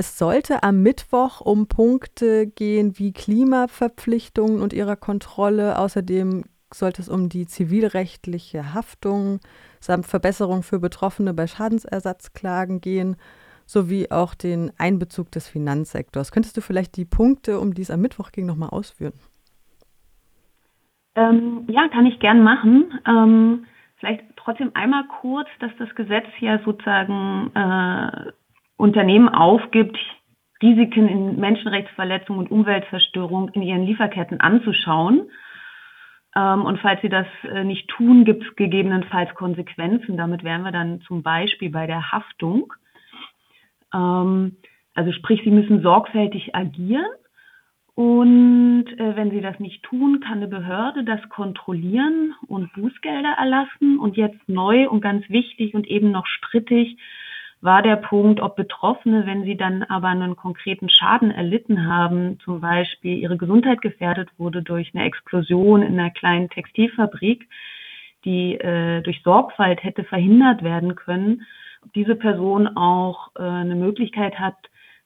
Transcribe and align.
Es 0.00 0.16
sollte 0.16 0.62
am 0.62 0.82
Mittwoch 0.82 1.42
um 1.42 1.68
Punkte 1.68 2.46
gehen 2.46 2.98
wie 2.98 3.12
Klimaverpflichtungen 3.12 4.62
und 4.62 4.72
ihrer 4.72 4.96
Kontrolle. 4.96 5.78
Außerdem 5.78 6.44
sollte 6.72 7.02
es 7.02 7.10
um 7.10 7.28
die 7.28 7.44
zivilrechtliche 7.44 8.72
Haftung 8.72 9.40
samt 9.78 10.06
Verbesserung 10.06 10.62
für 10.62 10.78
Betroffene 10.78 11.34
bei 11.34 11.46
Schadensersatzklagen 11.46 12.80
gehen, 12.80 13.16
sowie 13.66 14.10
auch 14.10 14.34
den 14.34 14.72
Einbezug 14.78 15.30
des 15.32 15.46
Finanzsektors. 15.48 16.32
Könntest 16.32 16.56
du 16.56 16.62
vielleicht 16.62 16.96
die 16.96 17.04
Punkte, 17.04 17.60
um 17.60 17.74
die 17.74 17.82
es 17.82 17.90
am 17.90 18.00
Mittwoch 18.00 18.32
ging, 18.32 18.46
nochmal 18.46 18.70
ausführen? 18.70 19.12
Ähm, 21.14 21.66
ja, 21.68 21.88
kann 21.88 22.06
ich 22.06 22.18
gern 22.20 22.42
machen. 22.42 22.98
Ähm, 23.06 23.66
vielleicht 23.98 24.24
trotzdem 24.36 24.70
einmal 24.72 25.04
kurz, 25.20 25.48
dass 25.58 25.72
das 25.78 25.94
Gesetz 25.94 26.24
ja 26.40 26.58
sozusagen 26.64 27.50
äh, 27.54 28.32
Unternehmen 28.80 29.28
aufgibt, 29.28 29.98
Risiken 30.62 31.08
in 31.08 31.38
Menschenrechtsverletzung 31.38 32.38
und 32.38 32.50
Umweltzerstörung 32.50 33.50
in 33.50 33.62
ihren 33.62 33.84
Lieferketten 33.84 34.40
anzuschauen. 34.40 35.30
Ähm, 36.36 36.64
und 36.64 36.78
falls 36.80 37.00
sie 37.00 37.08
das 37.08 37.26
äh, 37.44 37.64
nicht 37.64 37.88
tun, 37.88 38.24
gibt 38.24 38.44
es 38.44 38.56
gegebenenfalls 38.56 39.34
Konsequenzen. 39.34 40.16
Damit 40.16 40.44
wären 40.44 40.62
wir 40.62 40.72
dann 40.72 41.00
zum 41.02 41.22
Beispiel 41.22 41.70
bei 41.70 41.86
der 41.86 42.12
Haftung. 42.12 42.72
Ähm, 43.94 44.56
also 44.94 45.12
sprich, 45.12 45.40
sie 45.44 45.50
müssen 45.50 45.82
sorgfältig 45.82 46.54
agieren. 46.54 47.06
Und 47.94 48.86
äh, 48.98 49.16
wenn 49.16 49.30
sie 49.30 49.40
das 49.40 49.58
nicht 49.60 49.82
tun, 49.82 50.20
kann 50.20 50.38
eine 50.38 50.48
Behörde 50.48 51.04
das 51.04 51.20
kontrollieren 51.28 52.34
und 52.46 52.72
Bußgelder 52.74 53.34
erlassen. 53.38 53.98
Und 53.98 54.16
jetzt 54.16 54.48
neu 54.48 54.88
und 54.88 55.00
ganz 55.00 55.28
wichtig 55.28 55.74
und 55.74 55.86
eben 55.86 56.10
noch 56.10 56.26
strittig 56.26 56.96
war 57.62 57.82
der 57.82 57.96
Punkt, 57.96 58.40
ob 58.40 58.56
Betroffene, 58.56 59.26
wenn 59.26 59.44
sie 59.44 59.56
dann 59.56 59.82
aber 59.82 60.08
einen 60.08 60.36
konkreten 60.36 60.88
Schaden 60.88 61.30
erlitten 61.30 61.86
haben, 61.86 62.38
zum 62.40 62.60
Beispiel 62.60 63.18
ihre 63.18 63.36
Gesundheit 63.36 63.82
gefährdet 63.82 64.30
wurde 64.38 64.62
durch 64.62 64.94
eine 64.94 65.04
Explosion 65.04 65.82
in 65.82 65.98
einer 65.98 66.10
kleinen 66.10 66.48
Textilfabrik, 66.48 67.48
die 68.24 68.54
äh, 68.54 69.02
durch 69.02 69.22
Sorgfalt 69.22 69.82
hätte 69.84 70.04
verhindert 70.04 70.62
werden 70.62 70.94
können, 70.94 71.46
ob 71.84 71.92
diese 71.92 72.16
Person 72.16 72.66
auch 72.76 73.30
äh, 73.36 73.42
eine 73.42 73.74
Möglichkeit 73.74 74.38
hat, 74.38 74.56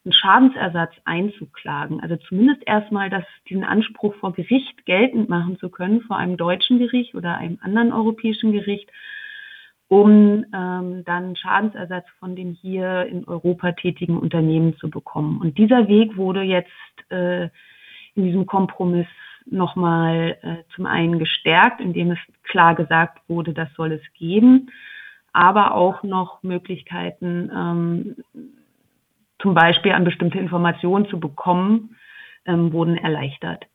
einen 0.04 0.12
Schadensersatz 0.12 0.92
einzuklagen. 1.04 2.00
Also 2.00 2.16
zumindest 2.16 2.62
erstmal, 2.66 3.10
dass 3.10 3.24
diesen 3.48 3.64
Anspruch 3.64 4.14
vor 4.16 4.32
Gericht 4.32 4.84
geltend 4.84 5.28
machen 5.28 5.58
zu 5.58 5.70
können, 5.70 6.02
vor 6.02 6.18
einem 6.18 6.36
deutschen 6.36 6.78
Gericht 6.78 7.14
oder 7.14 7.36
einem 7.38 7.58
anderen 7.62 7.92
europäischen 7.92 8.52
Gericht 8.52 8.90
um 9.94 10.44
ähm, 10.52 11.04
dann 11.04 11.36
Schadensersatz 11.36 12.04
von 12.18 12.34
den 12.34 12.50
hier 12.50 13.06
in 13.06 13.24
Europa 13.28 13.70
tätigen 13.70 14.18
Unternehmen 14.18 14.76
zu 14.78 14.90
bekommen. 14.90 15.40
Und 15.40 15.56
dieser 15.56 15.86
Weg 15.86 16.16
wurde 16.16 16.42
jetzt 16.42 16.68
äh, 17.10 17.44
in 18.16 18.24
diesem 18.24 18.44
Kompromiss 18.44 19.06
nochmal 19.46 20.36
äh, 20.42 20.74
zum 20.74 20.86
einen 20.86 21.20
gestärkt, 21.20 21.80
indem 21.80 22.10
es 22.10 22.18
klar 22.42 22.74
gesagt 22.74 23.20
wurde, 23.28 23.52
das 23.52 23.72
soll 23.74 23.92
es 23.92 24.02
geben, 24.14 24.72
aber 25.32 25.76
auch 25.76 26.02
noch 26.02 26.42
Möglichkeiten, 26.42 27.52
ähm, 27.54 28.16
zum 29.38 29.54
Beispiel 29.54 29.92
an 29.92 30.02
bestimmte 30.02 30.40
Informationen 30.40 31.06
zu 31.06 31.20
bekommen, 31.20 31.94
ähm, 32.46 32.72
wurden 32.72 32.96
erleichtert. 32.96 33.66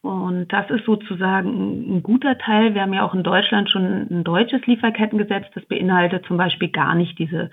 Und 0.00 0.46
das 0.52 0.70
ist 0.70 0.84
sozusagen 0.84 1.96
ein 1.96 2.02
guter 2.02 2.36
Teil. 2.38 2.74
Wir 2.74 2.82
haben 2.82 2.92
ja 2.92 3.04
auch 3.04 3.14
in 3.14 3.24
Deutschland 3.24 3.68
schon 3.68 4.06
ein 4.10 4.22
deutsches 4.22 4.64
Lieferkettengesetz, 4.66 5.46
das 5.54 5.64
beinhaltet 5.66 6.24
zum 6.26 6.36
Beispiel 6.36 6.68
gar 6.68 6.94
nicht 6.94 7.18
diese 7.18 7.50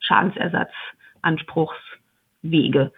Schadensersatzanspruchswege. 0.00 2.90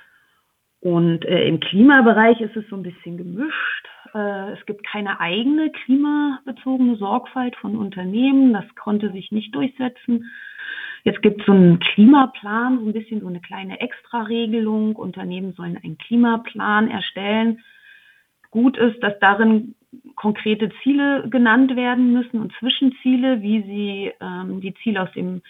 Und 0.80 1.27
äh, 1.27 1.47
im 1.47 1.61
Klimabereich 1.61 2.41
ist 2.41 2.56
es 2.56 2.66
so 2.69 2.77
ein 2.77 2.83
bisschen 2.83 3.19
gemischt. 3.19 3.86
Äh, 4.14 4.53
es 4.53 4.64
gibt 4.66 4.86
keine 4.86 5.20
eigene 5.20 5.70
klimabezogene 5.70 6.97
Sorgfalt 6.97 7.54
von 7.56 7.76
Unternehmen. 7.76 8.54
Das 8.54 8.65
konnte 8.76 9.12
sich 9.12 9.31
nicht 9.31 9.54
durchsetzen. 9.54 10.31
Jetzt 11.04 11.20
gibt 11.22 11.41
es 11.41 11.47
so 11.47 11.53
einen 11.53 11.78
Klimaplan, 11.81 12.78
so 12.78 12.87
ein 12.87 12.93
bisschen 12.93 13.20
so 13.20 13.26
eine 13.26 13.41
kleine 13.41 13.81
Extraregelung. 13.81 14.97
Unternehmen 14.97 15.53
sollen 15.53 15.78
einen 15.82 15.99
Klimaplan 15.99 16.91
erstellen 16.91 17.60
gut 18.50 18.76
ist, 18.76 19.02
dass 19.02 19.18
darin 19.20 19.74
konkrete 20.14 20.70
Ziele 20.82 21.28
genannt 21.28 21.76
werden 21.76 22.12
müssen 22.12 22.40
und 22.40 22.52
Zwischenziele, 22.58 23.42
wie 23.42 23.62
sie 23.62 24.12
ähm, 24.20 24.60
die 24.60 24.74
Ziele 24.74 25.02
aus 25.02 25.12
dem 25.12 25.42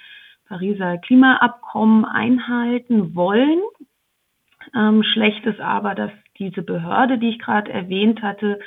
Pariser 0.49 0.99
Klimaabkommen 0.99 2.05
einhalten 2.05 3.15
wollen. 3.15 3.61
Ähm, 4.75 5.03
schlecht 5.03 5.45
ist 5.47 5.61
aber, 5.61 5.95
dass 5.95 6.11
diese 6.39 6.63
Behörde, 6.63 7.19
die 7.19 7.31
ich 7.31 7.39
gerade 7.39 7.73
erwähnt 7.73 8.23
hatte, 8.23 8.61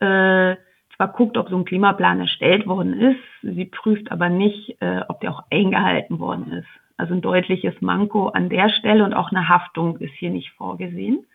äh, 0.00 0.56
zwar 0.96 1.08
guckt, 1.12 1.36
ob 1.36 1.48
so 1.48 1.56
ein 1.56 1.64
Klimaplan 1.64 2.20
erstellt 2.20 2.66
worden 2.66 2.98
ist, 2.98 3.20
sie 3.42 3.64
prüft 3.64 4.10
aber 4.10 4.28
nicht, 4.28 4.80
äh, 4.80 5.02
ob 5.08 5.20
der 5.20 5.32
auch 5.32 5.44
eingehalten 5.50 6.18
worden 6.18 6.52
ist. 6.52 6.68
Also 6.96 7.14
ein 7.14 7.22
deutliches 7.22 7.80
Manko 7.80 8.28
an 8.28 8.48
der 8.48 8.68
Stelle 8.68 9.04
und 9.04 9.14
auch 9.14 9.30
eine 9.30 9.48
Haftung 9.48 9.98
ist 9.98 10.14
hier 10.14 10.30
nicht 10.30 10.50
vorgesehen. 10.50 11.26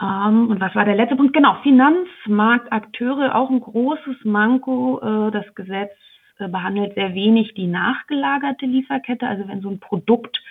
Ähm, 0.00 0.48
und 0.48 0.60
was 0.60 0.74
war 0.74 0.84
der 0.84 0.96
letzte 0.96 1.16
Punkt? 1.16 1.34
Genau, 1.34 1.56
Finanzmarktakteure, 1.62 3.34
auch 3.34 3.50
ein 3.50 3.60
großes 3.60 4.24
Manko. 4.24 5.00
Äh, 5.00 5.30
das 5.30 5.54
Gesetz 5.54 5.92
äh, 6.38 6.48
behandelt 6.48 6.94
sehr 6.94 7.14
wenig 7.14 7.54
die 7.54 7.66
nachgelagerte 7.66 8.66
Lieferkette. 8.66 9.26
Also 9.26 9.46
wenn 9.48 9.60
so 9.60 9.68
ein 9.68 9.80
Produkt 9.80 10.42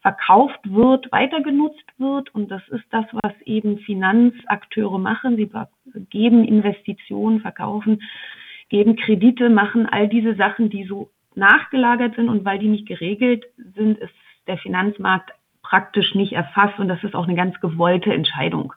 verkauft 0.00 0.60
wird, 0.64 1.10
weiter 1.12 1.42
genutzt 1.42 1.84
wird. 1.98 2.34
Und 2.34 2.50
das 2.50 2.62
ist 2.68 2.84
das, 2.90 3.04
was 3.12 3.32
eben 3.44 3.78
Finanzakteure 3.78 4.98
machen. 4.98 5.36
Sie 5.36 5.50
geben 6.10 6.44
Investitionen, 6.44 7.40
verkaufen, 7.40 8.02
geben 8.68 8.96
Kredite, 8.96 9.50
machen 9.50 9.86
all 9.86 10.08
diese 10.08 10.36
Sachen, 10.36 10.70
die 10.70 10.84
so 10.84 11.10
nachgelagert 11.34 12.14
sind. 12.14 12.28
Und 12.28 12.44
weil 12.44 12.58
die 12.58 12.68
nicht 12.68 12.86
geregelt 12.86 13.44
sind, 13.74 13.98
ist 13.98 14.14
der 14.46 14.58
Finanzmarkt 14.58 15.32
praktisch 15.68 16.14
nicht 16.14 16.32
erfasst 16.32 16.78
und 16.78 16.88
das 16.88 17.02
ist 17.02 17.14
auch 17.14 17.26
eine 17.26 17.34
ganz 17.34 17.60
gewollte 17.60 18.12
Entscheidung. 18.12 18.72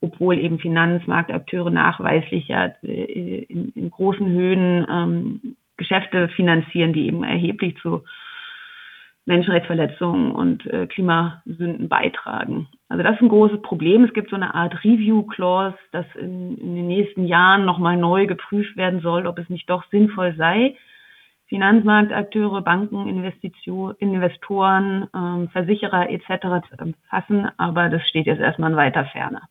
Obwohl 0.00 0.38
eben 0.38 0.58
Finanzmarktakteure 0.58 1.70
nachweislich 1.70 2.48
ja 2.48 2.72
äh, 2.82 3.42
in, 3.44 3.70
in 3.70 3.90
großen 3.90 4.26
Höhen 4.28 4.86
ähm, 4.90 5.56
Geschäfte 5.76 6.28
finanzieren, 6.28 6.92
die 6.92 7.06
eben 7.06 7.24
erheblich 7.24 7.76
zu 7.78 8.02
Menschenrechtsverletzungen 9.26 10.30
und 10.30 10.64
äh, 10.66 10.86
Klimasünden 10.86 11.88
beitragen. 11.88 12.68
Also 12.88 13.02
das 13.02 13.16
ist 13.16 13.22
ein 13.22 13.28
großes 13.28 13.60
Problem. 13.62 14.04
Es 14.04 14.14
gibt 14.14 14.30
so 14.30 14.36
eine 14.36 14.54
Art 14.54 14.84
Review-Clause, 14.84 15.76
dass 15.90 16.06
in, 16.14 16.56
in 16.58 16.76
den 16.76 16.86
nächsten 16.86 17.26
Jahren 17.26 17.64
nochmal 17.64 17.96
neu 17.96 18.26
geprüft 18.26 18.76
werden 18.76 19.00
soll, 19.00 19.26
ob 19.26 19.38
es 19.38 19.48
nicht 19.50 19.68
doch 19.68 19.84
sinnvoll 19.90 20.34
sei, 20.36 20.76
Finanzmarktakteure, 21.48 22.62
Banken, 22.62 23.08
Investition, 23.08 23.94
Investoren, 23.98 25.08
ähm, 25.14 25.48
Versicherer 25.50 26.08
etc. 26.10 26.68
zu 26.68 26.76
umfassen, 26.82 27.48
aber 27.56 27.88
das 27.88 28.06
steht 28.08 28.26
jetzt 28.26 28.40
erstmal 28.40 28.74
weiter 28.76 29.04
Ferne. 29.06 29.42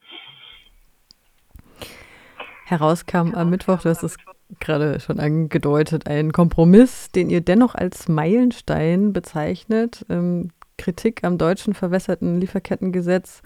Herauskam 2.67 3.35
am 3.35 3.51
Mittwoch, 3.51 3.81
du 3.81 3.89
hast 3.89 4.01
es 4.01 4.17
gerade 4.59 4.99
schon 4.99 5.19
angedeutet, 5.19 6.07
ein 6.07 6.31
Kompromiss, 6.31 7.11
den 7.11 7.29
ihr 7.29 7.41
dennoch 7.41 7.75
als 7.75 8.07
Meilenstein 8.07 9.13
bezeichnet. 9.13 10.03
Ähm, 10.09 10.49
Kritik 10.77 11.23
am 11.23 11.37
deutschen 11.37 11.75
verwässerten 11.75 12.41
Lieferkettengesetz 12.41 13.43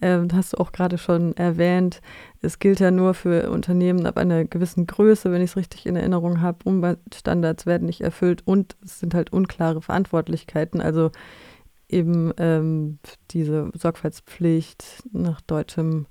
äh, 0.00 0.20
hast 0.32 0.54
du 0.54 0.56
auch 0.56 0.72
gerade 0.72 0.96
schon 0.96 1.36
erwähnt. 1.36 2.00
Es 2.40 2.58
gilt 2.58 2.80
ja 2.80 2.90
nur 2.90 3.12
für 3.12 3.50
Unternehmen 3.50 4.06
ab 4.06 4.16
einer 4.16 4.46
gewissen 4.46 4.86
Größe, 4.86 5.30
wenn 5.30 5.42
ich 5.42 5.50
es 5.50 5.56
richtig 5.56 5.84
in 5.84 5.96
Erinnerung 5.96 6.40
habe. 6.40 6.58
Umweltstandards 6.64 7.66
werden 7.66 7.84
nicht 7.84 8.00
erfüllt 8.00 8.40
und 8.46 8.76
es 8.82 9.00
sind 9.00 9.12
halt 9.12 9.34
unklare 9.34 9.82
Verantwortlichkeiten. 9.82 10.80
Also 10.80 11.10
eben 11.90 12.32
ähm, 12.38 12.98
diese 13.32 13.70
Sorgfaltspflicht 13.74 15.04
nach 15.12 15.42
deutschem 15.42 16.06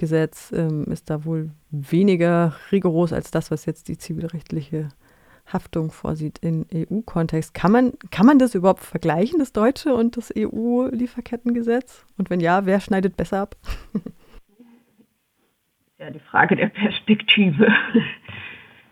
Gesetz 0.00 0.50
ähm, 0.52 0.86
ist 0.90 1.10
da 1.10 1.26
wohl 1.26 1.50
weniger 1.70 2.54
rigoros 2.72 3.12
als 3.12 3.30
das, 3.30 3.50
was 3.50 3.66
jetzt 3.66 3.88
die 3.88 3.98
zivilrechtliche 3.98 4.88
Haftung 5.52 5.90
vorsieht 5.90 6.38
in 6.38 6.64
EU-Kontext. 6.72 7.52
Kann 7.52 7.70
man, 7.70 7.92
kann 8.10 8.24
man 8.24 8.38
das 8.38 8.54
überhaupt 8.54 8.82
vergleichen, 8.82 9.38
das 9.38 9.52
deutsche 9.52 9.94
und 9.94 10.16
das 10.16 10.32
EU-Lieferkettengesetz? 10.34 12.06
Und 12.16 12.30
wenn 12.30 12.40
ja, 12.40 12.64
wer 12.64 12.80
schneidet 12.80 13.16
besser 13.16 13.42
ab? 13.42 13.56
Ja, 15.98 16.10
die 16.10 16.20
Frage 16.20 16.56
der 16.56 16.68
Perspektive. 16.68 17.70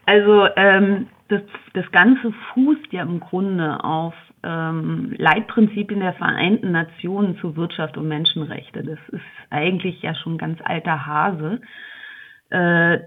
Also 0.05 0.47
ähm, 0.57 1.07
das, 1.29 1.41
das 1.73 1.91
Ganze 1.91 2.35
fußt 2.53 2.93
ja 2.93 3.01
im 3.01 3.21
Grunde 3.21 3.83
auf 3.83 4.13
ähm, 4.49 5.15
Leitprinzipien 5.19 6.01
der 6.01 6.15
Vereinten 6.15 6.73
Nationen 6.73 7.37
zu 7.39 7.55
Wirtschaft 7.57 7.99
und 7.99 8.09
Menschenrechte. 8.09 8.83
Das 8.83 8.99
ist 9.11 9.23
eigentlich 9.51 10.01
ja 10.01 10.15
schon 10.15 10.39
ganz 10.39 10.59
alter 10.65 11.07
Hase. 11.07 11.61
Äh, 12.49 13.01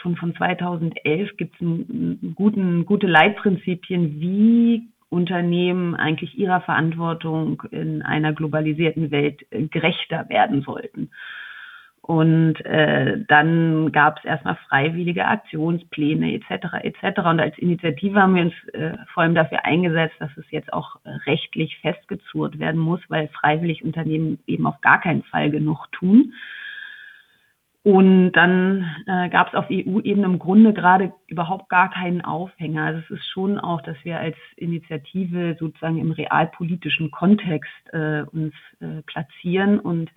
schon 0.00 0.16
von 0.16 0.34
2011 0.34 1.36
gibt 1.36 1.54
es 1.60 2.34
gute 2.34 3.06
Leitprinzipien, 3.06 4.20
wie 4.20 4.88
Unternehmen 5.08 5.94
eigentlich 5.94 6.36
ihrer 6.36 6.60
Verantwortung 6.60 7.62
in 7.70 8.02
einer 8.02 8.32
globalisierten 8.32 9.12
Welt 9.12 9.46
gerechter 9.70 10.28
werden 10.28 10.62
sollten. 10.62 11.10
Und 12.08 12.64
äh, 12.64 13.22
dann 13.28 13.92
gab 13.92 14.16
es 14.16 14.24
erstmal 14.24 14.56
freiwillige 14.66 15.26
Aktionspläne 15.26 16.32
etc. 16.32 16.76
etc. 16.80 17.18
Und 17.18 17.38
als 17.38 17.58
Initiative 17.58 18.22
haben 18.22 18.34
wir 18.34 18.44
uns 18.44 18.54
äh, 18.72 18.96
vor 19.12 19.24
allem 19.24 19.34
dafür 19.34 19.66
eingesetzt, 19.66 20.14
dass 20.18 20.34
es 20.38 20.50
jetzt 20.50 20.72
auch 20.72 20.96
rechtlich 21.26 21.76
festgezurrt 21.82 22.58
werden 22.58 22.80
muss, 22.80 23.00
weil 23.08 23.28
freiwillig 23.28 23.84
Unternehmen 23.84 24.38
eben 24.46 24.66
auf 24.66 24.80
gar 24.80 25.02
keinen 25.02 25.22
Fall 25.24 25.50
genug 25.50 25.92
tun. 25.92 26.32
Und 27.82 28.32
dann 28.32 28.90
äh, 29.06 29.28
gab 29.28 29.48
es 29.48 29.54
auf 29.54 29.66
EU-Ebene 29.70 30.24
im 30.24 30.38
Grunde 30.38 30.72
gerade 30.72 31.12
überhaupt 31.26 31.68
gar 31.68 31.90
keinen 31.90 32.22
Aufhänger. 32.22 32.84
Also 32.84 33.00
es 33.00 33.18
ist 33.18 33.28
schon 33.28 33.58
auch, 33.58 33.82
dass 33.82 33.96
wir 34.04 34.18
als 34.18 34.36
Initiative 34.56 35.58
sozusagen 35.60 35.98
im 35.98 36.12
realpolitischen 36.12 37.10
Kontext 37.10 37.70
äh, 37.92 38.22
uns 38.32 38.54
äh, 38.80 39.02
platzieren 39.02 39.78
und 39.78 40.10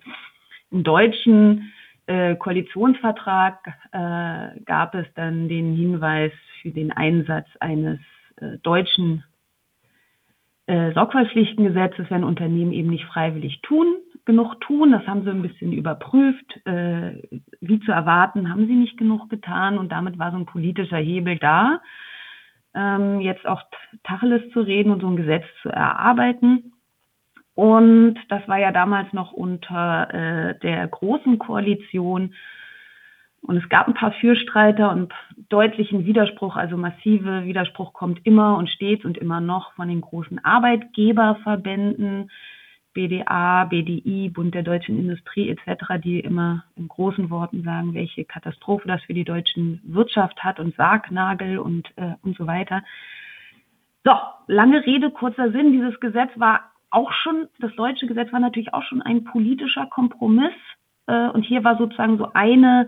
im 0.70 0.84
deutschen 0.84 1.74
äh, 2.06 2.36
Koalitionsvertrag 2.36 3.58
äh, 3.92 4.60
gab 4.64 4.94
es 4.94 5.06
dann 5.14 5.48
den 5.48 5.74
Hinweis 5.74 6.32
für 6.60 6.70
den 6.70 6.92
Einsatz 6.92 7.46
eines 7.60 8.00
äh, 8.36 8.58
deutschen 8.62 9.24
äh, 10.66 10.92
Sorgfaltspflichtengesetzes, 10.92 12.06
wenn 12.10 12.24
Unternehmen 12.24 12.72
eben 12.72 12.90
nicht 12.90 13.04
freiwillig 13.06 13.60
tun, 13.62 13.86
genug 14.24 14.60
tun. 14.60 14.92
Das 14.92 15.06
haben 15.06 15.24
sie 15.24 15.30
ein 15.30 15.42
bisschen 15.42 15.72
überprüft. 15.72 16.66
Äh, 16.66 17.22
wie 17.60 17.80
zu 17.80 17.92
erwarten, 17.92 18.48
haben 18.48 18.66
sie 18.66 18.74
nicht 18.74 18.96
genug 18.96 19.28
getan 19.28 19.78
und 19.78 19.90
damit 19.90 20.18
war 20.18 20.30
so 20.30 20.38
ein 20.38 20.46
politischer 20.46 20.98
Hebel 20.98 21.38
da, 21.38 21.80
ähm, 22.74 23.20
jetzt 23.20 23.46
auch 23.46 23.62
Tacheles 24.04 24.50
zu 24.52 24.60
reden 24.60 24.92
und 24.92 25.00
so 25.00 25.08
ein 25.08 25.16
Gesetz 25.16 25.44
zu 25.62 25.68
erarbeiten. 25.68 26.71
Und 27.54 28.18
das 28.28 28.46
war 28.48 28.58
ja 28.58 28.72
damals 28.72 29.12
noch 29.12 29.32
unter 29.32 30.12
äh, 30.12 30.58
der 30.60 30.86
großen 30.88 31.38
Koalition. 31.38 32.34
Und 33.42 33.56
es 33.56 33.68
gab 33.68 33.88
ein 33.88 33.94
paar 33.94 34.12
Fürstreiter 34.12 34.90
und 34.92 35.12
deutlichen 35.48 36.06
Widerspruch, 36.06 36.56
also 36.56 36.76
massive 36.76 37.44
Widerspruch 37.44 37.92
kommt 37.92 38.24
immer 38.24 38.56
und 38.56 38.70
stets 38.70 39.04
und 39.04 39.18
immer 39.18 39.40
noch 39.40 39.72
von 39.74 39.88
den 39.88 40.00
großen 40.00 40.42
Arbeitgeberverbänden, 40.44 42.30
BDA, 42.94 43.64
BDI, 43.64 44.28
Bund 44.28 44.54
der 44.54 44.62
deutschen 44.62 44.98
Industrie 44.98 45.48
etc., 45.48 46.00
die 46.02 46.20
immer 46.20 46.64
in 46.76 46.88
großen 46.88 47.30
Worten 47.30 47.64
sagen, 47.64 47.94
welche 47.94 48.24
Katastrophe 48.24 48.86
das 48.86 49.02
für 49.02 49.14
die 49.14 49.24
deutsche 49.24 49.80
Wirtschaft 49.82 50.44
hat 50.44 50.60
und 50.60 50.76
Sargnagel 50.76 51.58
und, 51.58 51.88
äh, 51.96 52.14
und 52.22 52.36
so 52.36 52.46
weiter. 52.46 52.82
So, 54.04 54.12
lange 54.46 54.84
Rede, 54.84 55.10
kurzer 55.10 55.50
Sinn. 55.52 55.72
Dieses 55.72 55.98
Gesetz 56.00 56.30
war 56.36 56.71
auch 56.92 57.12
schon, 57.12 57.48
das 57.58 57.74
deutsche 57.76 58.06
Gesetz 58.06 58.32
war 58.32 58.40
natürlich 58.40 58.74
auch 58.74 58.82
schon 58.82 59.02
ein 59.02 59.24
politischer 59.24 59.86
Kompromiss. 59.86 60.52
Äh, 61.06 61.28
und 61.28 61.42
hier 61.42 61.64
war 61.64 61.78
sozusagen 61.78 62.18
so 62.18 62.32
eine, 62.34 62.86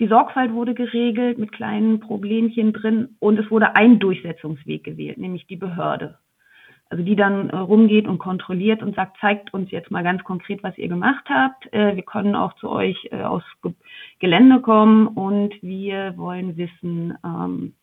die 0.00 0.08
Sorgfalt 0.08 0.52
wurde 0.52 0.74
geregelt 0.74 1.38
mit 1.38 1.52
kleinen 1.52 2.00
Problemchen 2.00 2.72
drin 2.72 3.16
und 3.20 3.38
es 3.38 3.50
wurde 3.50 3.76
ein 3.76 3.98
Durchsetzungsweg 4.00 4.82
gewählt, 4.84 5.18
nämlich 5.18 5.46
die 5.46 5.56
Behörde. 5.56 6.18
Also 6.90 7.02
die 7.02 7.16
dann 7.16 7.50
äh, 7.50 7.56
rumgeht 7.56 8.06
und 8.06 8.18
kontrolliert 8.18 8.82
und 8.82 8.94
sagt, 8.94 9.18
zeigt 9.20 9.54
uns 9.54 9.70
jetzt 9.70 9.90
mal 9.90 10.02
ganz 10.02 10.22
konkret, 10.24 10.62
was 10.62 10.76
ihr 10.78 10.88
gemacht 10.88 11.24
habt. 11.28 11.72
Äh, 11.72 11.96
wir 11.96 12.02
können 12.02 12.34
auch 12.34 12.54
zu 12.54 12.68
euch 12.68 13.08
äh, 13.10 13.22
aus 13.22 13.42
Ge 13.62 13.72
Gelände 14.20 14.60
kommen 14.60 15.06
und 15.06 15.54
wir 15.62 16.16
wollen 16.16 16.56
wissen, 16.56 17.16
ähm, 17.24 17.74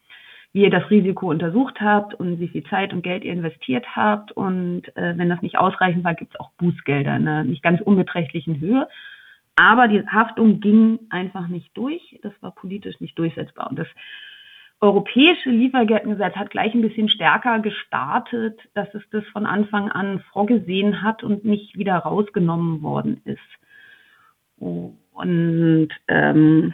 wie 0.53 0.63
ihr 0.63 0.69
das 0.69 0.89
Risiko 0.89 1.29
untersucht 1.29 1.79
habt 1.79 2.13
und 2.13 2.39
wie 2.39 2.49
viel 2.49 2.63
Zeit 2.65 2.93
und 2.93 3.03
Geld 3.03 3.23
ihr 3.23 3.33
investiert 3.33 3.95
habt. 3.95 4.31
Und 4.31 4.83
äh, 4.97 5.17
wenn 5.17 5.29
das 5.29 5.41
nicht 5.41 5.57
ausreichend 5.57 6.03
war, 6.03 6.13
gibt 6.13 6.33
es 6.33 6.39
auch 6.39 6.51
Bußgelder 6.57 7.15
in 7.15 7.27
einer 7.27 7.43
nicht 7.43 7.63
ganz 7.63 7.81
unbeträchtlichen 7.81 8.59
Höhe. 8.59 8.87
Aber 9.55 9.87
die 9.87 10.05
Haftung 10.07 10.59
ging 10.59 10.99
einfach 11.09 11.47
nicht 11.47 11.75
durch. 11.77 12.19
Das 12.21 12.33
war 12.41 12.51
politisch 12.51 12.99
nicht 12.99 13.17
durchsetzbar. 13.17 13.69
Und 13.69 13.79
das 13.79 13.87
europäische 14.81 15.51
Lieferkettengesetz 15.51 16.35
hat 16.35 16.49
gleich 16.49 16.73
ein 16.73 16.81
bisschen 16.81 17.07
stärker 17.07 17.59
gestartet, 17.59 18.59
dass 18.73 18.93
es 18.95 19.03
das 19.11 19.23
von 19.27 19.45
Anfang 19.45 19.89
an 19.89 20.21
vorgesehen 20.33 21.03
hat 21.03 21.23
und 21.23 21.45
nicht 21.45 21.77
wieder 21.77 21.97
rausgenommen 21.97 22.81
worden 22.81 23.21
ist. 23.23 23.39
Und 24.57 25.89
ähm, 26.07 26.73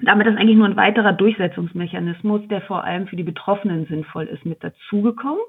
damit 0.00 0.26
ist 0.26 0.36
eigentlich 0.36 0.56
nur 0.56 0.66
ein 0.66 0.76
weiterer 0.76 1.12
Durchsetzungsmechanismus, 1.12 2.42
der 2.48 2.62
vor 2.62 2.84
allem 2.84 3.06
für 3.06 3.16
die 3.16 3.22
Betroffenen 3.22 3.86
sinnvoll 3.86 4.24
ist, 4.24 4.44
mit 4.44 4.62
dazugekommen. 4.62 5.40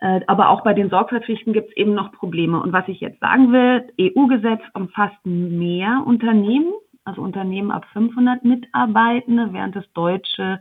Äh, 0.00 0.20
aber 0.26 0.50
auch 0.50 0.62
bei 0.62 0.74
den 0.74 0.90
Sorgfaltspflichten 0.90 1.52
gibt 1.52 1.70
es 1.70 1.76
eben 1.76 1.94
noch 1.94 2.12
Probleme. 2.12 2.60
Und 2.60 2.72
was 2.72 2.86
ich 2.88 3.00
jetzt 3.00 3.20
sagen 3.20 3.52
will, 3.52 3.88
EU-Gesetz 4.00 4.62
umfasst 4.74 5.24
mehr 5.24 6.02
Unternehmen, 6.06 6.72
also 7.04 7.22
Unternehmen 7.22 7.70
ab 7.70 7.86
500 7.92 8.44
Mitarbeitende, 8.44 9.52
während 9.52 9.76
das 9.76 9.90
deutsche 9.92 10.60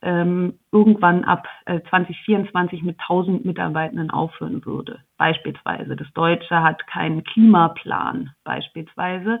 ähm, 0.00 0.58
irgendwann 0.70 1.24
ab 1.24 1.48
äh, 1.66 1.80
2024 1.90 2.82
mit 2.82 3.00
1000 3.00 3.44
Mitarbeitenden 3.44 4.10
aufhören 4.10 4.64
würde. 4.64 5.00
Beispielsweise. 5.16 5.96
Das 5.96 6.12
Deutsche 6.12 6.62
hat 6.62 6.86
keinen 6.86 7.24
Klimaplan 7.24 8.30
beispielsweise 8.44 9.40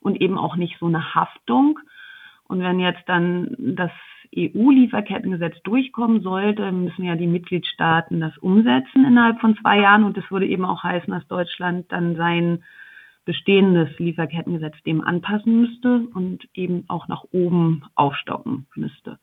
und 0.00 0.20
eben 0.20 0.38
auch 0.38 0.56
nicht 0.56 0.78
so 0.78 0.86
eine 0.86 1.14
Haftung. 1.14 1.78
Und 2.48 2.60
wenn 2.60 2.78
jetzt 2.80 3.02
dann 3.06 3.54
das 3.58 3.90
EU-Lieferkettengesetz 4.36 5.62
durchkommen 5.62 6.22
sollte, 6.22 6.70
müssen 6.72 7.04
ja 7.04 7.14
die 7.14 7.26
Mitgliedstaaten 7.26 8.20
das 8.20 8.36
umsetzen 8.38 9.04
innerhalb 9.04 9.40
von 9.40 9.56
zwei 9.56 9.80
Jahren. 9.80 10.04
Und 10.04 10.16
das 10.16 10.30
würde 10.30 10.46
eben 10.46 10.64
auch 10.64 10.82
heißen, 10.82 11.12
dass 11.12 11.26
Deutschland 11.28 11.90
dann 11.92 12.16
sein 12.16 12.64
bestehendes 13.24 13.98
Lieferkettengesetz 13.98 14.74
dem 14.82 15.02
anpassen 15.02 15.60
müsste 15.62 16.06
und 16.12 16.46
eben 16.52 16.84
auch 16.88 17.08
nach 17.08 17.24
oben 17.32 17.84
aufstocken 17.94 18.66
müsste. 18.74 19.18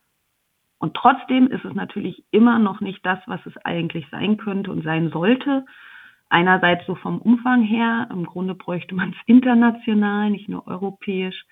Und 0.80 0.96
trotzdem 0.96 1.48
ist 1.48 1.64
es 1.64 1.76
natürlich 1.76 2.24
immer 2.32 2.58
noch 2.58 2.82
nicht 2.82 3.06
das, 3.06 3.20
was 3.28 3.40
es 3.46 3.56
eigentlich 3.58 4.08
sein 4.10 4.38
könnte 4.38 4.72
und 4.72 4.84
sein 4.84 5.12
sollte. 5.12 5.66
Einerseits 6.30 6.88
so 6.88 6.96
vom 6.96 7.20
Umfang 7.20 7.62
her, 7.62 8.08
im 8.10 8.26
Grunde 8.26 8.56
bräuchte 8.56 8.96
man 8.96 9.10
es 9.10 9.18
international, 9.28 10.32
nicht 10.32 10.50
nur 10.50 10.66
europäisch. 10.66 11.46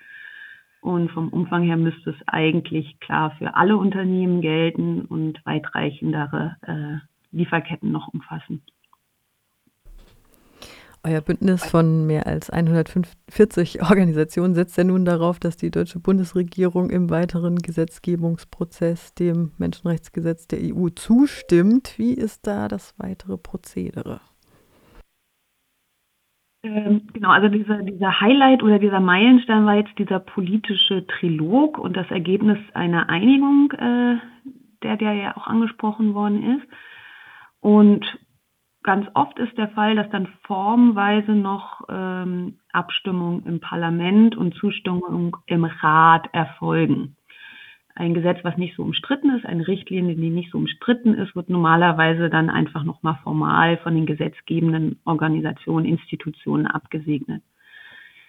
Und 0.81 1.11
vom 1.11 1.29
Umfang 1.29 1.63
her 1.63 1.77
müsste 1.77 2.11
es 2.11 2.27
eigentlich 2.27 2.99
klar 2.99 3.31
für 3.37 3.55
alle 3.55 3.77
Unternehmen 3.77 4.41
gelten 4.41 5.01
und 5.01 5.45
weitreichendere 5.45 6.55
äh, 6.61 7.35
Lieferketten 7.35 7.91
noch 7.91 8.07
umfassen. 8.07 8.61
Euer 11.01 11.21
Bündnis 11.21 11.63
von 11.63 12.07
mehr 12.07 12.27
als 12.27 12.49
140 12.49 13.81
Organisationen 13.89 14.53
setzt 14.53 14.77
ja 14.77 14.83
nun 14.83 15.05
darauf, 15.05 15.39
dass 15.39 15.55
die 15.55 15.71
deutsche 15.71 15.99
Bundesregierung 15.99 16.89
im 16.89 17.09
weiteren 17.09 17.57
Gesetzgebungsprozess 17.57 19.13
dem 19.13 19.53
Menschenrechtsgesetz 19.57 20.47
der 20.47 20.59
EU 20.61 20.89
zustimmt. 20.89 21.97
Wie 21.97 22.13
ist 22.13 22.47
da 22.47 22.67
das 22.67 22.95
weitere 22.97 23.37
Prozedere? 23.37 24.19
Ähm, 26.61 27.07
genau, 27.13 27.29
also 27.29 27.47
dieser, 27.47 27.81
dieser 27.83 28.19
Highlight 28.19 28.63
oder 28.63 28.79
dieser 28.79 28.99
Meilenstein 28.99 29.65
war 29.65 29.75
jetzt 29.75 29.97
dieser 29.97 30.19
politische 30.19 31.07
Trilog 31.07 31.77
und 31.77 31.95
das 31.95 32.09
Ergebnis 32.11 32.57
einer 32.73 33.09
Einigung, 33.09 33.71
äh, 33.71 34.17
der, 34.83 34.97
der 34.97 35.13
ja 35.13 35.37
auch 35.37 35.47
angesprochen 35.47 36.13
worden 36.13 36.57
ist. 36.57 36.67
Und 37.61 38.05
ganz 38.83 39.07
oft 39.13 39.39
ist 39.39 39.57
der 39.57 39.69
Fall, 39.69 39.95
dass 39.95 40.09
dann 40.09 40.27
formweise 40.43 41.31
noch 41.31 41.81
ähm, 41.89 42.59
Abstimmung 42.73 43.45
im 43.45 43.59
Parlament 43.61 44.35
und 44.35 44.55
Zustimmung 44.55 45.37
im 45.45 45.63
Rat 45.63 46.27
erfolgen. 46.33 47.15
Ein 47.99 48.13
Gesetz, 48.13 48.39
was 48.43 48.55
nicht 48.55 48.77
so 48.77 48.83
umstritten 48.83 49.29
ist, 49.35 49.45
eine 49.45 49.67
Richtlinie, 49.67 50.15
die 50.15 50.29
nicht 50.29 50.51
so 50.51 50.57
umstritten 50.57 51.15
ist, 51.15 51.35
wird 51.35 51.49
normalerweise 51.49 52.29
dann 52.29 52.49
einfach 52.49 52.85
nochmal 52.85 53.19
formal 53.23 53.75
von 53.79 53.93
den 53.93 54.05
gesetzgebenden 54.05 55.01
Organisationen, 55.03 55.85
Institutionen 55.85 56.65
abgesegnet. 56.65 57.43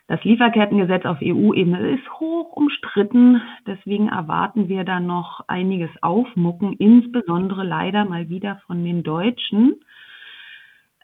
Das 0.08 0.24
Lieferkettengesetz 0.24 1.04
auf 1.04 1.18
EU-Ebene 1.22 1.90
ist 1.90 2.10
hoch 2.18 2.50
umstritten. 2.56 3.40
Deswegen 3.64 4.08
erwarten 4.08 4.68
wir 4.68 4.82
da 4.82 4.98
noch 4.98 5.44
einiges 5.46 5.90
Aufmucken, 6.02 6.72
insbesondere 6.72 7.62
leider 7.62 8.04
mal 8.06 8.28
wieder 8.28 8.60
von 8.66 8.84
den 8.84 9.04
Deutschen, 9.04 9.76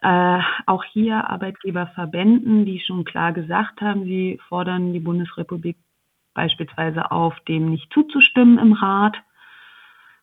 äh, 0.01 0.39
auch 0.65 0.83
hier 0.83 1.29
Arbeitgeberverbänden, 1.29 2.65
die 2.65 2.81
schon 2.81 3.05
klar 3.05 3.31
gesagt 3.31 3.79
haben, 3.79 4.03
sie 4.03 4.41
fordern 4.49 4.91
die 4.91 4.99
Bundesrepublik 4.99 5.77
beispielsweise 6.37 7.11
auf, 7.11 7.37
dem 7.47 7.71
nicht 7.71 7.91
zuzustimmen 7.91 8.59
im 8.59 8.73
Rat. 8.73 9.17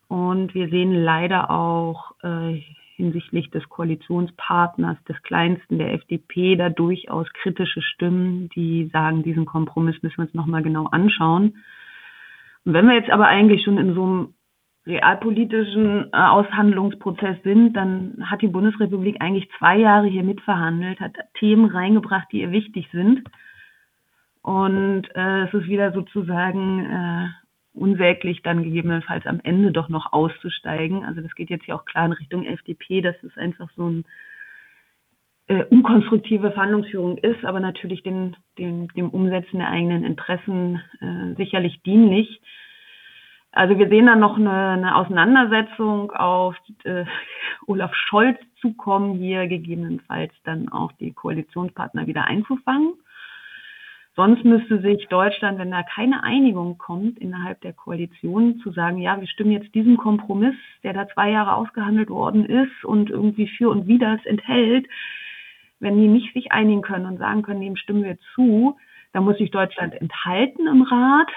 Und 0.06 0.54
wir 0.54 0.68
sehen 0.68 0.94
leider 0.94 1.50
auch 1.50 2.12
äh, 2.22 2.62
hinsichtlich 2.94 3.50
des 3.50 3.68
Koalitionspartners, 3.68 4.96
des 5.08 5.20
kleinsten 5.24 5.78
der 5.78 5.92
FDP, 5.92 6.54
da 6.54 6.70
durchaus 6.70 7.26
kritische 7.32 7.82
Stimmen, 7.82 8.48
die 8.54 8.88
sagen, 8.92 9.24
diesen 9.24 9.44
Kompromiss 9.44 10.00
müssen 10.02 10.18
wir 10.18 10.24
uns 10.26 10.34
nochmal 10.34 10.62
genau 10.62 10.86
anschauen. 10.86 11.56
Und 12.64 12.72
wenn 12.72 12.86
wir 12.86 12.94
jetzt 12.94 13.10
aber 13.10 13.26
eigentlich 13.26 13.64
schon 13.64 13.78
in 13.78 13.94
so 13.94 14.04
einem 14.04 14.34
realpolitischen 14.86 16.10
äh, 16.12 16.16
Aushandlungsprozess 16.16 17.42
sind, 17.42 17.72
dann 17.72 18.30
hat 18.30 18.40
die 18.40 18.48
Bundesrepublik 18.48 19.16
eigentlich 19.20 19.50
zwei 19.58 19.78
Jahre 19.78 20.06
hier 20.06 20.22
mitverhandelt, 20.22 21.00
hat 21.00 21.16
Themen 21.40 21.64
reingebracht, 21.64 22.28
die 22.30 22.42
ihr 22.42 22.52
wichtig 22.52 22.88
sind. 22.92 23.24
Und 24.44 25.04
äh, 25.14 25.44
es 25.44 25.54
ist 25.54 25.68
wieder 25.68 25.92
sozusagen 25.92 26.84
äh, 26.84 27.28
unsäglich, 27.72 28.42
dann 28.42 28.62
gegebenenfalls 28.62 29.24
am 29.24 29.40
Ende 29.42 29.72
doch 29.72 29.88
noch 29.88 30.12
auszusteigen. 30.12 31.02
Also 31.02 31.22
das 31.22 31.34
geht 31.34 31.48
jetzt 31.48 31.64
hier 31.64 31.74
auch 31.74 31.86
klar 31.86 32.04
in 32.04 32.12
Richtung 32.12 32.44
FDP, 32.44 33.00
dass 33.00 33.16
es 33.22 33.34
einfach 33.38 33.70
so 33.74 33.88
ein 33.88 34.04
äh, 35.46 35.64
unkonstruktive 35.64 36.52
Verhandlungsführung 36.52 37.16
ist, 37.16 37.42
aber 37.46 37.58
natürlich 37.58 38.02
den, 38.02 38.36
den, 38.58 38.88
dem 38.88 39.08
Umsetzen 39.08 39.60
der 39.60 39.70
eigenen 39.70 40.04
Interessen 40.04 40.82
äh, 41.00 41.34
sicherlich 41.36 41.82
dienlich. 41.82 42.42
Also 43.50 43.78
wir 43.78 43.88
sehen 43.88 44.04
dann 44.04 44.20
noch 44.20 44.36
eine, 44.36 44.50
eine 44.50 44.94
Auseinandersetzung 44.94 46.10
auf 46.12 46.54
äh, 46.84 47.06
Olaf 47.66 47.94
Scholz 47.94 48.38
zukommen, 48.60 49.14
hier 49.14 49.46
gegebenenfalls 49.48 50.34
dann 50.44 50.68
auch 50.68 50.92
die 50.92 51.14
Koalitionspartner 51.14 52.06
wieder 52.06 52.26
einzufangen. 52.26 52.92
Sonst 54.16 54.44
müsste 54.44 54.80
sich 54.80 55.08
Deutschland, 55.08 55.58
wenn 55.58 55.72
da 55.72 55.82
keine 55.82 56.22
Einigung 56.22 56.78
kommt 56.78 57.18
innerhalb 57.18 57.60
der 57.62 57.72
Koalition, 57.72 58.60
zu 58.60 58.70
sagen, 58.70 58.98
ja, 58.98 59.20
wir 59.20 59.26
stimmen 59.26 59.50
jetzt 59.50 59.74
diesem 59.74 59.96
Kompromiss, 59.96 60.54
der 60.84 60.92
da 60.92 61.08
zwei 61.08 61.30
Jahre 61.30 61.54
ausgehandelt 61.54 62.10
worden 62.10 62.44
ist 62.44 62.84
und 62.84 63.10
irgendwie 63.10 63.48
für 63.48 63.70
und 63.70 63.88
wider 63.88 64.14
es 64.14 64.24
enthält, 64.24 64.86
wenn 65.80 66.00
die 66.00 66.06
nicht 66.06 66.32
sich 66.32 66.52
einigen 66.52 66.82
können 66.82 67.06
und 67.06 67.18
sagen 67.18 67.42
können, 67.42 67.60
dem 67.60 67.76
stimmen 67.76 68.04
wir 68.04 68.16
zu, 68.34 68.76
dann 69.12 69.24
muss 69.24 69.38
sich 69.38 69.50
Deutschland 69.50 69.94
enthalten 69.94 70.68
im 70.68 70.82
Rat. 70.82 71.30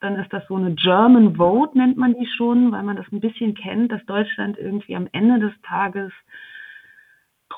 Dann 0.00 0.16
ist 0.16 0.32
das 0.32 0.46
so 0.46 0.54
eine 0.54 0.74
German 0.74 1.36
Vote, 1.36 1.76
nennt 1.76 1.96
man 1.96 2.14
die 2.14 2.26
schon, 2.26 2.72
weil 2.72 2.84
man 2.84 2.96
das 2.96 3.10
ein 3.12 3.20
bisschen 3.20 3.54
kennt, 3.54 3.90
dass 3.92 4.04
Deutschland 4.06 4.56
irgendwie 4.56 4.96
am 4.96 5.08
Ende 5.12 5.40
des 5.40 5.52
Tages 5.62 6.12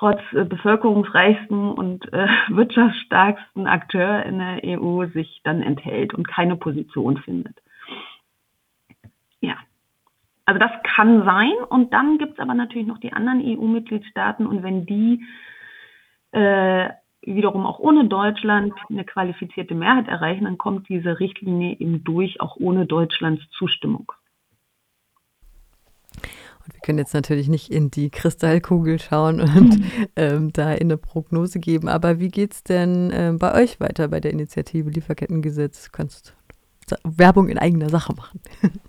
trotz 0.02 0.20
äh, 0.32 0.44
bevölkerungsreichsten 0.44 1.70
und 1.70 2.12
äh, 2.12 2.26
wirtschaftsstärksten 2.48 3.68
Akteur 3.68 4.24
in 4.26 4.38
der 4.38 4.60
EU 4.64 5.06
sich 5.06 5.40
dann 5.44 5.62
enthält 5.62 6.12
und 6.12 6.26
keine 6.26 6.56
Position 6.56 7.18
findet. 7.18 7.56
Ja, 9.40 9.54
also 10.44 10.58
das 10.58 10.72
kann 10.82 11.24
sein 11.24 11.52
und 11.68 11.92
dann 11.92 12.18
gibt 12.18 12.32
es 12.34 12.38
aber 12.40 12.54
natürlich 12.54 12.88
noch 12.88 12.98
die 12.98 13.12
anderen 13.12 13.40
EU-Mitgliedstaaten 13.44 14.44
und 14.44 14.64
wenn 14.64 14.86
die 14.86 15.24
äh, 16.32 16.88
wiederum 17.24 17.64
auch 17.64 17.78
ohne 17.78 18.06
Deutschland 18.06 18.74
eine 18.90 19.04
qualifizierte 19.04 19.76
Mehrheit 19.76 20.08
erreichen, 20.08 20.44
dann 20.44 20.58
kommt 20.58 20.88
diese 20.88 21.20
Richtlinie 21.20 21.76
eben 21.78 22.02
durch, 22.02 22.40
auch 22.40 22.56
ohne 22.56 22.86
Deutschlands 22.86 23.48
Zustimmung. 23.50 24.10
Und 26.64 26.74
wir 26.74 26.80
können 26.80 26.98
jetzt 26.98 27.14
natürlich 27.14 27.48
nicht 27.48 27.70
in 27.70 27.90
die 27.90 28.10
Kristallkugel 28.10 28.98
schauen 28.98 29.40
und 29.40 29.82
ähm, 30.16 30.52
da 30.52 30.68
eine 30.68 30.96
Prognose 30.96 31.58
geben. 31.58 31.88
Aber 31.88 32.20
wie 32.20 32.28
geht 32.28 32.52
es 32.52 32.62
denn 32.62 33.10
äh, 33.10 33.32
bei 33.38 33.54
euch 33.60 33.80
weiter 33.80 34.08
bei 34.08 34.20
der 34.20 34.32
Initiative 34.32 34.90
Lieferkettengesetz? 34.90 35.86
Du 35.86 35.90
kannst 35.92 36.36
Werbung 37.04 37.48
in 37.48 37.58
eigener 37.58 37.88
Sache 37.88 38.14
machen. 38.14 38.40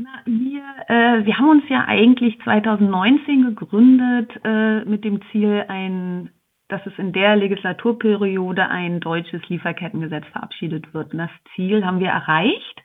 Na, 0.00 0.22
wir, 0.26 0.62
äh, 0.86 1.26
wir 1.26 1.38
haben 1.38 1.50
uns 1.50 1.64
ja 1.68 1.84
eigentlich 1.88 2.38
2019 2.44 3.56
gegründet 3.56 4.30
äh, 4.44 4.84
mit 4.84 5.04
dem 5.04 5.20
Ziel, 5.32 5.64
ein, 5.66 6.30
dass 6.68 6.80
es 6.86 6.92
in 6.98 7.12
der 7.12 7.34
Legislaturperiode 7.34 8.68
ein 8.68 9.00
deutsches 9.00 9.42
Lieferkettengesetz 9.48 10.24
verabschiedet 10.30 10.94
wird. 10.94 11.12
Und 11.12 11.18
das 11.18 11.30
Ziel 11.56 11.84
haben 11.84 11.98
wir 11.98 12.10
erreicht. 12.10 12.82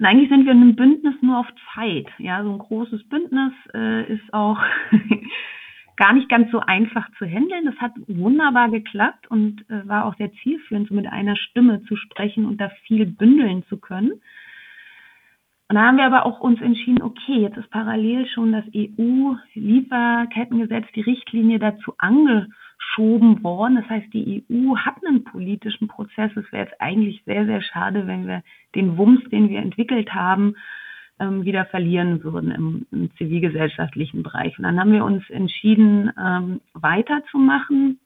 Und 0.00 0.06
eigentlich 0.06 0.30
sind 0.30 0.46
wir 0.46 0.52
in 0.52 0.62
einem 0.62 0.76
Bündnis 0.76 1.14
nur 1.20 1.40
auf 1.40 1.48
Zeit. 1.74 2.06
Ja, 2.16 2.42
so 2.42 2.50
ein 2.50 2.58
großes 2.58 3.06
Bündnis 3.10 3.52
äh, 3.74 4.10
ist 4.10 4.32
auch 4.32 4.58
gar 5.98 6.14
nicht 6.14 6.30
ganz 6.30 6.50
so 6.50 6.60
einfach 6.60 7.06
zu 7.18 7.26
handeln. 7.26 7.66
Das 7.66 7.76
hat 7.76 7.92
wunderbar 8.08 8.70
geklappt 8.70 9.30
und 9.30 9.60
äh, 9.68 9.86
war 9.86 10.06
auch 10.06 10.16
sehr 10.16 10.32
zielführend, 10.42 10.88
so 10.88 10.94
mit 10.94 11.06
einer 11.06 11.36
Stimme 11.36 11.82
zu 11.82 11.96
sprechen 11.96 12.46
und 12.46 12.62
da 12.62 12.70
viel 12.86 13.04
bündeln 13.04 13.62
zu 13.68 13.76
können. 13.76 14.12
Und 15.68 15.76
da 15.76 15.82
haben 15.82 15.98
wir 15.98 16.06
aber 16.06 16.24
auch 16.24 16.40
uns 16.40 16.62
entschieden, 16.62 17.02
okay, 17.02 17.42
jetzt 17.42 17.58
ist 17.58 17.70
parallel 17.70 18.26
schon 18.28 18.52
das 18.52 18.64
EU-Lieferkettengesetz, 18.74 20.86
die 20.94 21.02
Richtlinie 21.02 21.58
dazu 21.58 21.92
angeschoben 22.90 23.42
worden. 23.42 23.76
Das 23.76 23.88
heißt, 23.88 24.12
die 24.12 24.44
EU 24.50 24.76
hat 24.76 24.96
einen 25.06 25.24
politischen 25.24 25.88
Prozess. 25.88 26.30
Es 26.36 26.52
wäre 26.52 26.66
jetzt 26.66 26.78
eigentlich 26.80 27.22
sehr, 27.24 27.46
sehr 27.46 27.62
schade, 27.62 28.06
wenn 28.06 28.26
wir 28.26 28.42
den 28.74 28.98
Wumms, 28.98 29.22
den 29.30 29.48
wir 29.48 29.60
entwickelt 29.60 30.12
haben, 30.14 30.56
ähm, 31.18 31.44
wieder 31.44 31.64
verlieren 31.66 32.22
würden 32.24 32.50
im, 32.50 32.86
im, 32.90 33.10
zivilgesellschaftlichen 33.16 34.22
Bereich. 34.22 34.58
Und 34.58 34.64
dann 34.64 34.80
haben 34.80 34.92
wir 34.92 35.04
uns 35.04 35.28
entschieden, 35.30 36.10
ähm, 36.18 36.60
weiterzumachen 36.74 38.00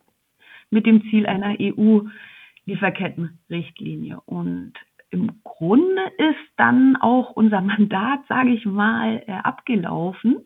mit 0.71 0.87
dem 0.87 1.03
Ziel 1.11 1.27
einer 1.27 1.57
EU-Lieferkettenrichtlinie. 1.61 4.21
Und 4.27 4.75
im 5.11 5.43
Grunde 5.45 6.03
ist 6.19 6.51
dann 6.57 6.97
auch 6.97 7.31
unser 7.31 7.61
Mandat, 7.61 8.21
sage 8.29 8.51
ich 8.51 8.67
mal, 8.67 9.23
äh, 9.27 9.33
abgelaufen. 9.33 10.45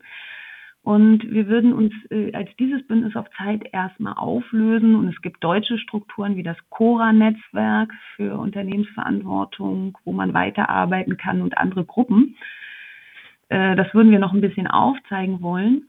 Und 0.81 1.29
wir 1.29 1.47
würden 1.47 1.73
uns 1.73 1.93
äh, 2.09 2.33
als 2.33 2.49
dieses 2.57 2.85
Bündnis 2.87 3.15
auf 3.15 3.27
Zeit 3.37 3.67
erstmal 3.73 4.13
auflösen. 4.13 4.95
Und 4.95 5.09
es 5.09 5.21
gibt 5.21 5.43
deutsche 5.43 5.77
Strukturen 5.77 6.35
wie 6.35 6.43
das 6.43 6.57
Cora-Netzwerk 6.69 7.93
für 8.15 8.37
Unternehmensverantwortung, 8.37 9.97
wo 10.05 10.13
man 10.13 10.33
weiterarbeiten 10.33 11.17
kann 11.17 11.41
und 11.41 11.57
andere 11.57 11.85
Gruppen. 11.85 12.37
Äh, 13.49 13.75
das 13.75 13.93
würden 13.93 14.11
wir 14.11 14.19
noch 14.19 14.33
ein 14.33 14.41
bisschen 14.41 14.67
aufzeigen 14.67 15.41
wollen. 15.41 15.87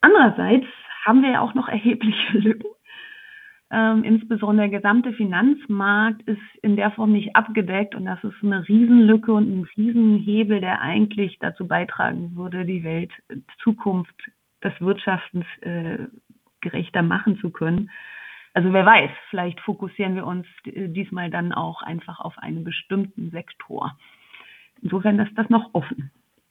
Andererseits 0.00 0.66
haben 1.04 1.22
wir 1.22 1.32
ja 1.32 1.40
auch 1.40 1.54
noch 1.54 1.68
erhebliche 1.68 2.38
Lücken 2.38 2.68
ähm, 3.74 4.04
insbesondere 4.04 4.68
der 4.68 4.78
gesamte 4.78 5.12
Finanzmarkt 5.14 6.22
ist 6.22 6.40
in 6.62 6.76
der 6.76 6.92
Form 6.92 7.12
nicht 7.12 7.34
abgedeckt 7.34 7.96
und 7.96 8.04
das 8.04 8.22
ist 8.22 8.36
eine 8.42 8.66
Riesenlücke 8.68 9.32
und 9.32 9.50
ein 9.50 9.68
Riesenhebel, 9.76 10.60
der 10.60 10.80
eigentlich 10.80 11.38
dazu 11.40 11.66
beitragen 11.66 12.36
würde, 12.36 12.64
die 12.64 12.84
Welt 12.84 13.10
Zukunft 13.62 14.14
des 14.62 14.72
Wirtschaftens 14.80 15.44
äh, 15.62 15.98
gerechter 16.60 17.02
machen 17.02 17.36
zu 17.38 17.50
können. 17.50 17.90
Also 18.52 18.72
wer 18.72 18.86
weiß, 18.86 19.10
vielleicht 19.30 19.60
fokussieren 19.60 20.14
wir 20.14 20.26
uns 20.26 20.46
diesmal 20.64 21.28
dann 21.30 21.52
auch 21.52 21.82
einfach 21.82 22.20
auf 22.20 22.38
einen 22.38 22.62
bestimmten 22.62 23.30
Sektor. 23.30 23.98
Insofern 24.82 25.18
ist 25.18 25.36
das 25.36 25.50
noch 25.50 25.70
offen. 25.72 26.12